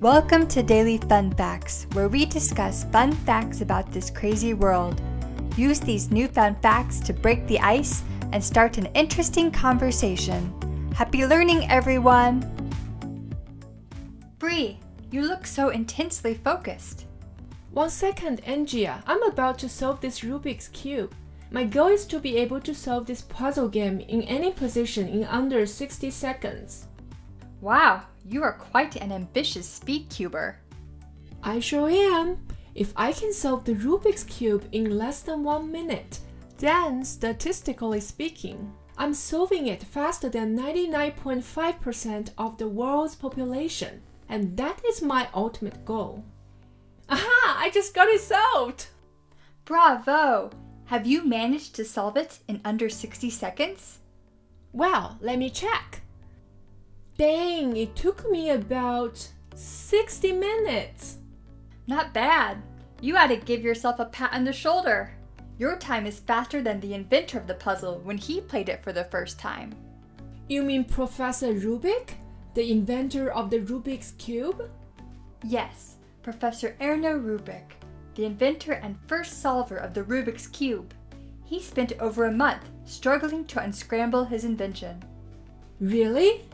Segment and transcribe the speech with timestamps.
[0.00, 5.02] Welcome to Daily Fun Facts, where we discuss fun facts about this crazy world.
[5.56, 10.54] Use these newfound facts to break the ice and start an interesting conversation.
[10.94, 12.44] Happy learning, everyone!
[14.38, 14.78] Bree,
[15.10, 17.06] you look so intensely focused.
[17.72, 19.02] One second, Angia.
[19.04, 21.12] I'm about to solve this Rubik's Cube.
[21.50, 25.24] My goal is to be able to solve this puzzle game in any position in
[25.24, 26.86] under 60 seconds.
[27.60, 30.58] Wow, you are quite an ambitious speed cuber.
[31.42, 32.38] I sure am.
[32.74, 36.20] If I can solve the Rubik's Cube in less than one minute,
[36.58, 44.02] then statistically speaking, I'm solving it faster than 99.5% of the world's population.
[44.28, 46.24] And that is my ultimate goal.
[47.08, 47.56] Aha!
[47.58, 48.86] I just got it solved!
[49.64, 50.50] Bravo!
[50.86, 53.98] Have you managed to solve it in under 60 seconds?
[54.72, 56.02] Well, let me check.
[57.18, 61.18] Dang, it took me about 60 minutes.
[61.88, 62.62] Not bad.
[63.00, 65.12] You ought to give yourself a pat on the shoulder.
[65.58, 68.92] Your time is faster than the inventor of the puzzle when he played it for
[68.92, 69.74] the first time.
[70.48, 72.10] You mean Professor Rubik,
[72.54, 74.70] the inventor of the Rubik's Cube?
[75.42, 77.72] Yes, Professor Erno Rubik,
[78.14, 80.94] the inventor and first solver of the Rubik's Cube.
[81.44, 85.02] He spent over a month struggling to unscramble his invention.
[85.80, 86.44] Really?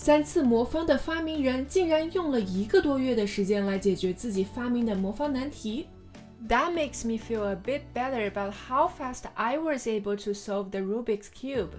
[0.00, 5.88] 三次魔方的发明人竟然用了一个多月的时间来解决自己发明的魔方难题。
[6.48, 10.80] That makes me feel a bit better about how fast I was able to solve the
[10.80, 11.74] Rubik's Cube.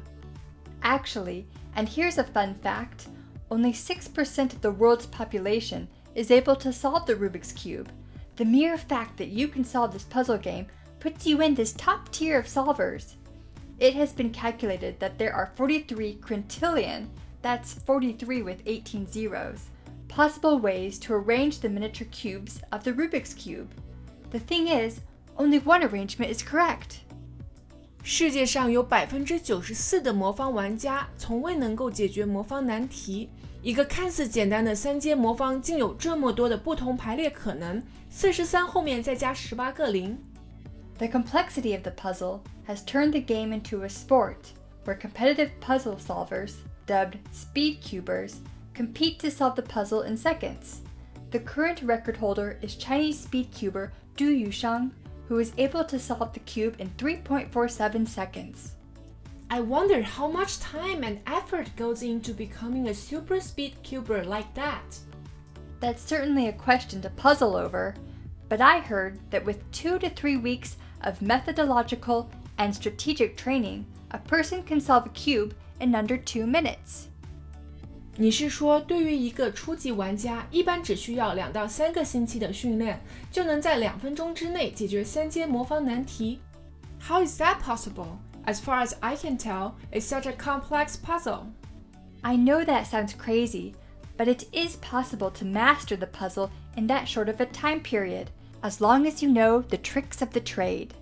[0.81, 3.08] Actually, and here's a fun fact
[3.50, 7.89] only 6% of the world's population is able to solve the Rubik's Cube.
[8.36, 10.67] The mere fact that you can solve this puzzle game
[11.00, 13.13] puts you in this top tier of solvers.
[13.80, 17.08] It has been calculated that there are 43 quintillion,
[17.41, 19.69] that's 43 with 18 zeros,
[20.07, 23.69] possible ways to arrange the miniature cubes of the Rubik's Cube.
[24.31, 25.01] The thing is,
[25.38, 27.01] only one arrangement is correct.
[28.03, 33.29] 世界上有百分之九十四的魔方玩家从未能够解决魔方难题。
[33.62, 37.84] 一个看似简单的三阶魔方，竟有这么多的不同排列可能。
[38.09, 40.18] 四十三后面再加十八个零。
[40.97, 44.38] The complexity of the puzzle has turned the game into a sport
[44.85, 46.53] where competitive puzzle solvers,
[46.87, 48.41] dubbed speed cubers,
[48.75, 50.82] compete to solve the puzzle in seconds.
[51.31, 54.91] The current record holder is Chinese speed cuber Du Yusheng,
[55.28, 58.72] who is able to solve the cube in 3.47 seconds.
[59.50, 64.53] I wonder how much time and effort goes into becoming a super speed cuber like
[64.54, 64.99] that.
[65.81, 67.94] That's certainly a question to puzzle over,
[68.49, 74.19] but I heard that with two to three weeks of methodological and strategic training, a
[74.19, 77.06] person can solve a cube in under two minutes.
[78.16, 83.00] 你是说，对于一个初级玩家，一般只需要两到三个星期的训练，
[83.31, 86.40] 就能在两分钟之内解决三阶魔方难题？
[87.00, 88.18] How is that possible?
[88.45, 91.47] As far as I can tell, it's such a complex puzzle.
[92.22, 93.73] I know that sounds crazy,
[94.18, 98.31] but it is possible to master the puzzle in that short of a time period,
[98.63, 100.95] as long as you know the tricks of the trade.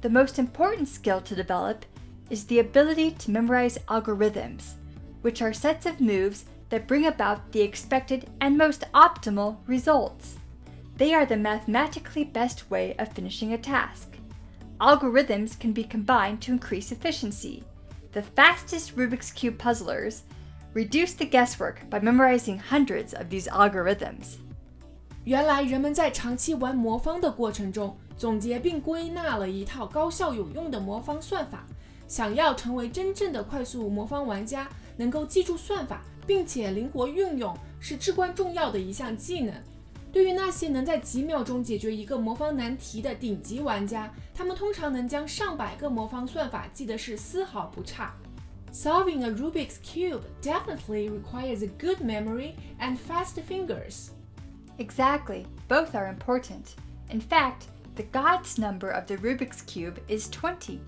[0.00, 1.84] The most important skill to develop
[2.28, 4.74] is the ability to memorize algorithms
[5.22, 10.36] which are sets of moves that bring about the expected and most optimal results.
[10.96, 14.16] They are the mathematically best way of finishing a task.
[14.80, 17.64] Algorithms can be combined to increase efficiency.
[18.12, 20.22] The fastest Rubik's Cube puzzlers
[20.72, 24.36] reduce the guesswork by memorizing hundreds of these algorithms.
[25.24, 31.66] 原来人们在长期玩魔方的过程中，总结并归纳了一套高效有用的魔方算法。
[32.08, 39.54] 想要成为真正的快速魔方玩家，能够记住算法，并且灵活运用，是至关重要的一项技能。
[40.12, 48.12] 对于那些能在几秒钟解决一个魔方难题的顶级玩家，他们通常能将上百个魔方算法记得是丝毫不差。
[48.72, 54.10] Solving a Rubik's Cube definitely requires a good memory and fast fingers.
[54.78, 56.74] Exactly, both are important.
[57.08, 60.80] In fact, the God's number of the Rubik's Cube is 20.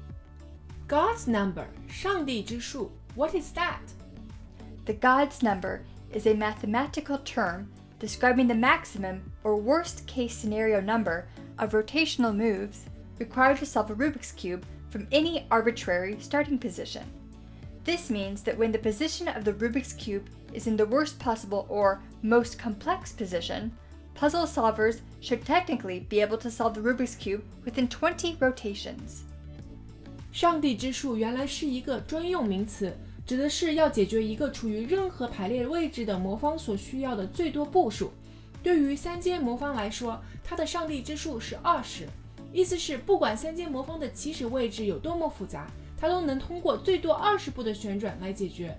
[0.88, 2.90] God's number, 上帝之数.
[3.14, 3.80] What is that?
[4.84, 5.80] The God's number
[6.12, 7.68] is a mathematical term
[7.98, 11.28] describing the maximum or worst case scenario number
[11.58, 12.84] of rotational moves
[13.18, 17.04] required to solve a Rubik's Cube from any arbitrary starting position.
[17.84, 21.66] This means that when the position of the Rubik's Cube is in the worst possible
[21.68, 23.72] or most complex position,
[24.14, 29.24] puzzle solvers should technically be able to solve the Rubik's Cube within 20 rotations.
[30.37, 32.95] 上帝之数原来是一个专用名词，
[33.25, 38.11] 指的是要解决一个处于任何排列位置的魔方所需要的最多步数。
[38.61, 42.07] 对于三阶魔方来说，它的上帝之数是二十，
[42.53, 45.65] 意思是不管三阶魔方的起始位置有多么复杂，
[45.99, 48.77] 它都能通过最多二十步的旋转来解决。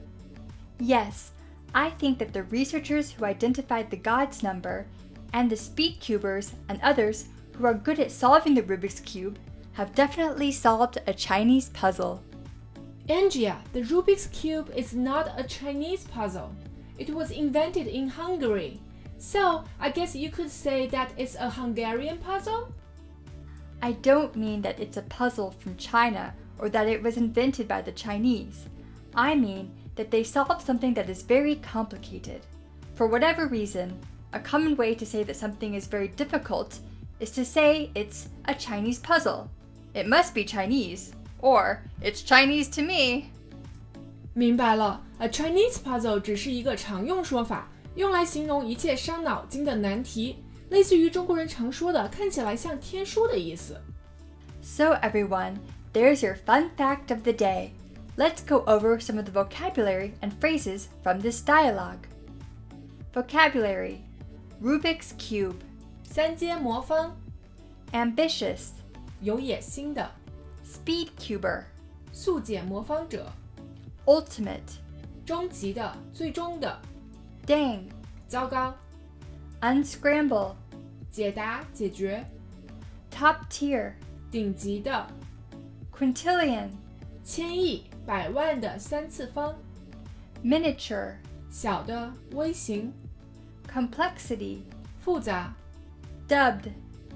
[0.79, 1.31] Yes,
[1.73, 4.85] I think that the researchers who identified the God's number
[5.33, 7.23] and the speed cubers and others
[7.59, 9.35] who are good at solving the Rubik's cube
[9.79, 12.21] have definitely solved a Chinese puzzle.
[13.09, 16.51] Angia, the Rubik's Cube is not a Chinese puzzle.
[16.99, 18.81] It was invented in Hungary.
[19.19, 22.73] So, I guess you could say that it's a Hungarian puzzle?
[23.81, 27.81] I don't mean that it's a puzzle from China or that it was invented by
[27.81, 28.67] the Chinese.
[29.15, 32.41] I mean that they solved something that is very complicated.
[32.95, 33.97] For whatever reason,
[34.33, 36.81] a common way to say that something is very difficult
[37.21, 39.49] is to say it's a Chinese puzzle.
[39.98, 43.26] It must be Chinese, or it's Chinese to me.
[44.34, 50.38] 明白了，a Chinese puzzle 只是一个常用说法，用来形容一切伤脑筋的难题，
[50.70, 53.80] 类似于中国人常说的“看起来像天书”的意思。
[54.64, 55.58] So everyone,
[55.94, 57.72] there's your fun fact of the day.
[58.16, 62.08] Let's go over some of the vocabulary and phrases from this dialogue.
[63.14, 63.98] Vocabulary
[64.62, 65.58] Rubik's Cube,
[66.04, 67.16] 三阶魔方，
[67.92, 68.70] Ambitious,
[69.22, 70.12] 有野心的，
[70.66, 71.64] Speed Cuber,
[72.12, 73.32] 速解魔方者，
[74.06, 74.60] Ultimate,
[75.26, 76.80] 终极的，最终的，
[77.46, 77.84] Dang,
[78.28, 78.76] 糟糕，
[79.62, 80.56] Unscramble,
[81.10, 82.26] 解答，解决，
[83.12, 83.94] Top Tier,
[84.30, 85.08] 顶级的，
[85.98, 86.70] Quintillion,
[87.24, 89.56] 千亿、百万的三次方，
[90.44, 91.16] Miniature,
[91.50, 92.92] 小的，微型，
[93.72, 94.60] Complexity,
[95.00, 95.54] 复杂，
[96.28, 96.72] Dubbed,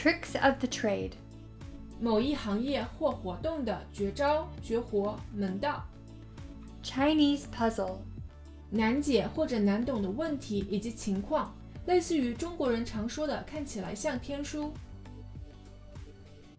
[0.00, 1.12] tricks of the trade,
[2.00, 5.84] 某一行业或活动的绝招、绝活、门道，
[6.84, 7.96] Chinese puzzle,
[8.70, 11.54] 难解或者难懂的问题以及情况，
[11.86, 14.72] 类似于中国人常说的看起来像天书。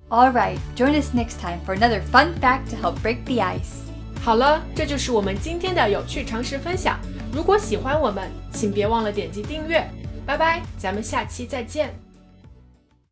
[0.10, 3.82] Alright, join us next time for another fun fact to help break the ice.
[4.22, 7.00] 好了，这就是我们今天的有趣常识分享。
[7.32, 9.86] 如果喜欢我们，请别忘了点击订阅。
[10.26, 11.94] 拜拜，咱们下期再见。